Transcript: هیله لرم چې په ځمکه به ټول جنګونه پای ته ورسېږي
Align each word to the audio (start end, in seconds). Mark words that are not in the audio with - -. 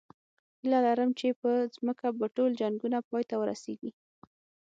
هیله 0.61 0.79
لرم 0.85 1.09
چې 1.19 1.27
په 1.41 1.49
ځمکه 1.75 2.07
به 2.17 2.25
ټول 2.35 2.51
جنګونه 2.61 2.97
پای 3.09 3.23
ته 3.29 3.35
ورسېږي 3.37 3.91